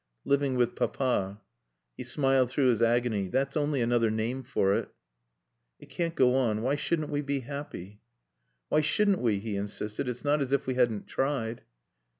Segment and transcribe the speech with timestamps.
[0.25, 1.41] "Living with Papa."
[1.95, 3.27] He smiled through his agony.
[3.27, 4.89] "That's only another name for it.
[5.79, 6.63] "It can't go on.
[6.63, 8.01] Why shouldn't we be happy?
[8.69, 10.09] "Why shouldn't we?" he insisted.
[10.09, 11.61] "It's not as if we hadn't tried."